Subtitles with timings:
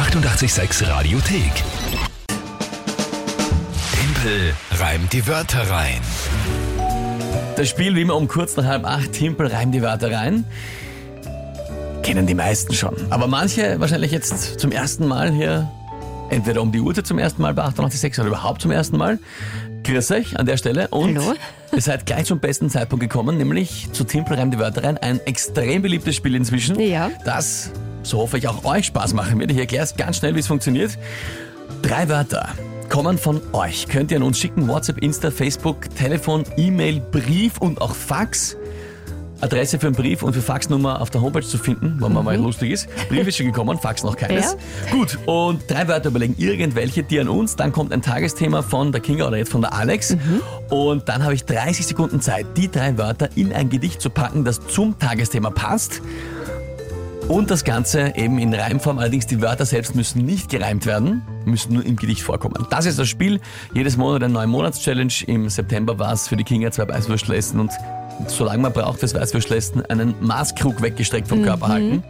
[0.00, 1.52] 886 Radiothek.
[3.92, 6.00] Tempel reimt die Wörter rein.
[7.54, 10.46] Das Spiel wie immer um kurz nach halb acht, Timpel reimt die Wörter rein.
[12.02, 12.96] Kennen die meisten schon.
[13.10, 15.70] Aber manche wahrscheinlich jetzt zum ersten Mal hier,
[16.30, 19.18] entweder um die Uhrzeit zum ersten Mal bei 886 oder überhaupt zum ersten Mal.
[19.84, 21.34] Grüß euch an der Stelle und Hallo.
[21.76, 24.96] ihr seid gleich zum besten Zeitpunkt gekommen, nämlich zu Timpel reimt die Wörter rein.
[24.96, 26.80] Ein extrem beliebtes Spiel inzwischen.
[26.80, 27.10] Ja.
[27.26, 27.70] Das,
[28.02, 29.50] so hoffe ich, auch euch Spaß machen wird.
[29.50, 30.98] Ich erkläre es ganz schnell, wie es funktioniert.
[31.82, 32.48] Drei Wörter
[32.88, 33.86] kommen von euch.
[33.88, 34.68] Könnt ihr an uns schicken.
[34.68, 38.56] WhatsApp, Insta, Facebook, Telefon, E-Mail, Brief und auch Fax.
[39.40, 42.36] Adresse für einen Brief und für Faxnummer auf der Homepage zu finden, wenn man mal
[42.36, 42.88] lustig ist.
[43.08, 44.56] Brief ist schon gekommen, Fax noch keines.
[44.90, 47.56] Gut, und drei Wörter überlegen, irgendwelche, die an uns.
[47.56, 50.16] Dann kommt ein Tagesthema von der Kinga oder jetzt von der Alex.
[50.68, 54.44] Und dann habe ich 30 Sekunden Zeit, die drei Wörter in ein Gedicht zu packen,
[54.44, 56.02] das zum Tagesthema passt.
[57.30, 58.98] Und das Ganze eben in Reimform.
[58.98, 62.66] Allerdings die Wörter selbst müssen nicht gereimt werden, müssen nur im Gedicht vorkommen.
[62.70, 63.40] Das ist das Spiel.
[63.72, 65.12] Jedes Monat eine neue Monatschallenge.
[65.28, 67.70] Im September war es für die Kinga zwei Weißwürstel essen und
[68.26, 72.02] solange man braucht fürs Weißwürstel essen, einen Maßkrug weggestreckt vom Körper halten.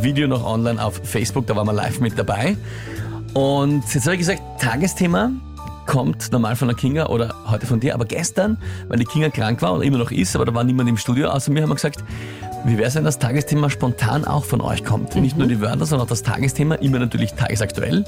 [0.00, 2.56] Video noch online auf Facebook, da waren wir live mit dabei.
[3.34, 5.30] Und jetzt habe ich gesagt, Tagesthema
[5.86, 9.62] kommt normal von der Kinga oder heute von dir, aber gestern, weil die Kinga krank
[9.62, 11.76] war oder immer noch ist, aber da war niemand im Studio außer mir, haben wir
[11.76, 12.02] gesagt,
[12.66, 15.14] wie wäre es, wenn das Tagesthema spontan auch von euch kommt?
[15.16, 18.04] Nicht nur die Wörter, sondern auch das Tagesthema, immer natürlich tagesaktuell.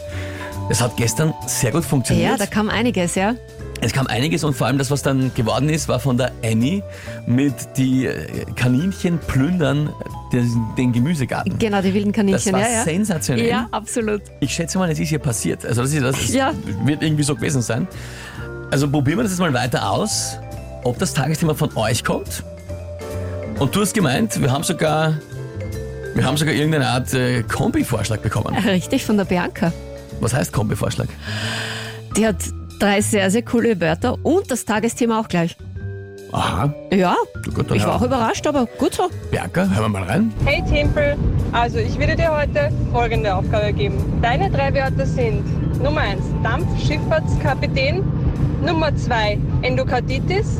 [0.68, 2.30] Das hat gestern sehr gut funktioniert.
[2.32, 3.34] Ja, da kam einiges, ja.
[3.80, 6.82] Es kam einiges und vor allem das, was dann geworden ist, war von der Annie
[7.26, 9.90] mit die äh, Kaninchen plündern
[10.32, 11.56] den, den Gemüsegarten.
[11.58, 12.82] Genau, die wilden Das Kaninchen, war ja, ja.
[12.84, 13.46] sensationell.
[13.46, 14.22] Ja, absolut.
[14.40, 15.64] Ich schätze mal, es ist hier passiert.
[15.64, 16.52] Also das, ist, das Ja.
[16.84, 17.86] wird irgendwie so gewesen sein.
[18.72, 20.36] Also probieren wir das jetzt mal weiter aus,
[20.82, 22.42] ob das Tagesthema von euch kommt.
[23.58, 25.14] Und du hast gemeint, wir haben sogar,
[26.14, 28.54] wir haben sogar irgendeine Art äh, Kombi-Vorschlag bekommen.
[28.56, 29.72] Richtig, von der Bianca.
[30.20, 31.06] Was heißt Kombi-Vorschlag?
[32.16, 32.36] Die hat
[32.78, 35.56] drei sehr, sehr coole Wörter und das Tagesthema auch gleich.
[36.30, 37.16] Aha, Ja,
[37.54, 39.08] gut, ich war auch überrascht, aber gut so.
[39.30, 40.32] Bianca, hören wir mal rein.
[40.44, 41.16] Hey Timpel,
[41.52, 43.96] also ich würde dir heute folgende Aufgabe geben.
[44.22, 45.42] Deine drei Wörter sind
[45.82, 48.04] Nummer 1 Dampfschifffahrtskapitän,
[48.64, 50.58] Nummer 2 Endokarditis,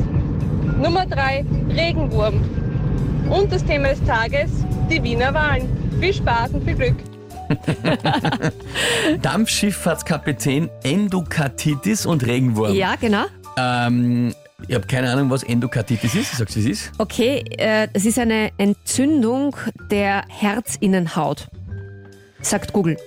[0.81, 2.41] Nummer 3 Regenwurm.
[3.29, 4.49] Und das Thema des Tages,
[4.89, 5.67] die Wiener Wahlen.
[5.99, 6.95] Viel Spaß und viel Glück.
[9.21, 12.73] Dampfschifffahrtskapitän, Endokarditis und Regenwurm.
[12.73, 13.25] Ja, genau.
[13.57, 14.33] Ähm,
[14.67, 16.37] ich habe keine Ahnung, was Endokarditis ist.
[16.37, 16.91] Sagst du, es ist?
[16.97, 19.55] Okay, äh, es ist eine Entzündung
[19.89, 21.47] der Herzinnenhaut.
[22.41, 22.97] Sagt Google.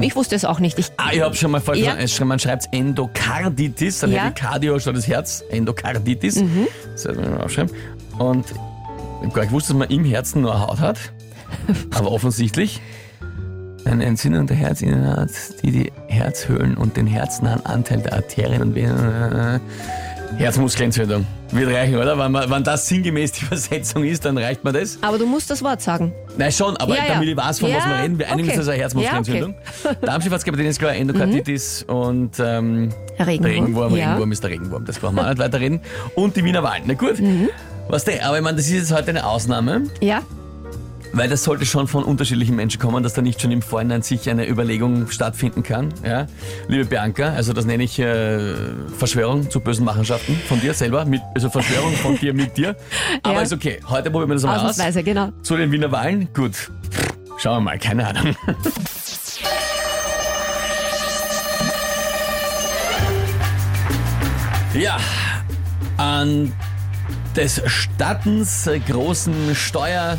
[0.00, 0.78] Ich wusste es auch nicht.
[0.78, 1.94] Ich, Ah, ich habe schon mal falsch Ja.
[1.94, 2.24] gesagt.
[2.26, 4.22] Man schreibt Endokarditis, dann Ja.
[4.22, 4.24] Mhm.
[4.28, 5.44] hätte ich Cardio statt das Herz.
[5.50, 6.42] Endokarditis.
[6.92, 7.72] Das soll man mal aufschreiben.
[8.18, 8.44] Und
[9.20, 10.98] ich habe gar nicht gewusst, dass man im Herzen nur Haut hat.
[11.94, 12.80] Aber offensichtlich
[13.84, 15.30] eine Entzündung der Herzinnenhaut,
[15.62, 19.56] die die Herzhöhlen und den herznahen Anteil der Arterien und Venen...
[19.56, 19.60] äh,
[20.36, 21.26] Herzmuskelentzündung.
[21.50, 22.16] Wird reichen, oder?
[22.16, 24.98] Wenn, man, wenn das sinngemäß die Übersetzung ist, dann reicht mir das.
[25.02, 26.12] aber du musst das Wort sagen.
[26.38, 27.14] Nein, schon, aber Ja, ja.
[27.14, 28.56] damit ich weiß, von was Ja, wir reden, wir einigen uns, okay.
[28.58, 29.54] das ist eine Herzmuskelentzündung.
[30.02, 33.44] Darmschifffahrtskapitän ist klar, Endokarditis und ähm, Regenwurm.
[33.52, 34.06] Regenwurm, Ja.
[34.10, 35.80] Regenwurm ist der Regenwurm, das brauchen wir auch nicht weiterreden.
[36.14, 37.16] Und die Wiener Wahlen, na gut.
[37.90, 40.22] Was denn, aber ich meine, das ist jetzt heute eine Ausnahme, Ja,
[41.12, 44.30] weil das sollte schon von unterschiedlichen Menschen kommen, dass da nicht schon im Vorhinein sich
[44.30, 45.92] eine Überlegung stattfinden kann.
[46.04, 46.28] Ja?
[46.68, 48.54] Liebe Bianca, also das nenne ich äh,
[48.96, 52.76] Verschwörung zu bösen Machenschaften von dir selber, mit, also Verschwörung von dir mit dir.
[53.24, 53.40] Aber Ja.
[53.42, 54.78] ist okay, heute probieren wir das mal aus.
[55.04, 55.30] genau.
[55.42, 56.28] Zu den Wiener Wahlen?
[56.32, 56.70] Gut.
[57.38, 58.36] Schauen wir mal, keine Ahnung.
[64.74, 64.96] ja,
[65.96, 66.52] an
[67.36, 70.18] des Stattens großen Steuer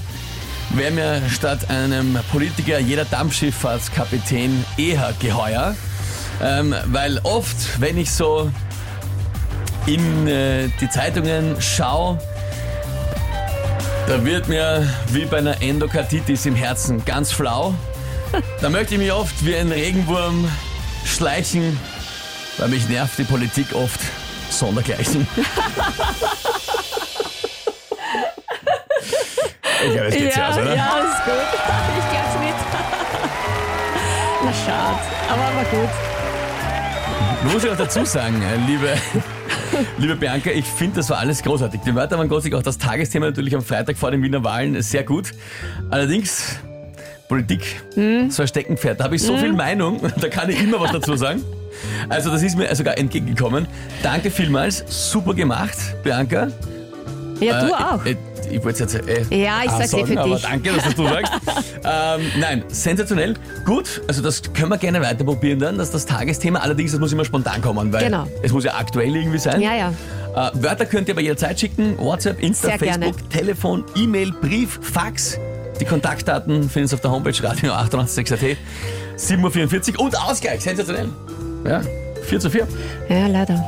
[0.70, 5.76] wäre mir statt einem Politiker jeder Dampfschifffahrtskapitän eher geheuer.
[6.42, 8.50] Ähm, weil oft, wenn ich so
[9.86, 12.20] in äh, die Zeitungen schaue,
[14.08, 17.74] da wird mir wie bei einer Endokarditis im Herzen ganz flau.
[18.62, 20.50] Da möchte ich mich oft wie ein Regenwurm
[21.06, 21.78] schleichen,
[22.57, 24.00] weil mich nervt die Politik oft
[24.50, 25.28] sondergleichen.
[29.86, 30.75] Ich glaube, es geht ja, aus, oder?
[30.75, 31.33] ja, ist gut.
[31.54, 32.56] Ich glaub's nicht.
[34.45, 34.98] Na schade,
[35.30, 35.89] aber war gut.
[37.54, 38.89] Muss ich auch dazu sagen, äh, liebe,
[39.98, 41.81] liebe Bianca, ich finde, das war alles großartig.
[41.86, 45.04] Die Wörter waren großartig, auch das Tagesthema natürlich am Freitag vor den Wiener Wahlen sehr
[45.04, 45.31] gut.
[45.89, 46.60] Allerdings,
[47.28, 47.81] Politik,
[48.30, 51.16] so ein Steckenpferd, da habe ich so viel Meinung, da kann ich immer was dazu
[51.16, 51.44] sagen.
[52.10, 53.66] Also das ist mir sogar entgegengekommen.
[54.04, 56.50] Danke vielmals, super gemacht, Bianca.
[57.39, 58.06] Ja, du Äh, auch.
[58.06, 58.16] äh,
[58.51, 60.44] ich wollte es jetzt äh, Ja, ich auch sag's eh sagen, für aber dich.
[60.44, 61.33] danke, dass das du sagst.
[61.83, 63.36] ähm, nein, sensationell.
[63.65, 67.12] Gut, also das können wir gerne weiter probieren dann, dass das Tagesthema, allerdings, das muss
[67.13, 68.27] immer spontan kommen, weil Genau.
[68.44, 69.62] es muss ja aktuell irgendwie sein.
[69.62, 69.89] Ja, ja.
[70.33, 71.98] Äh, Wörter könnt ihr aber jederzeit schicken.
[71.98, 73.06] WhatsApp, Insta, Sehr gerne.
[73.07, 75.38] Facebook, Telefon, E-Mail, Brief, Fax.
[75.80, 78.57] Die Kontaktdaten finden Sie auf der Homepage radio 886.at.
[79.18, 81.09] 7.44 Uhr und Ausgleich, sensationell.
[81.68, 81.81] Ja,
[82.24, 82.68] 4 zu 4.
[83.09, 83.68] Ja, leider.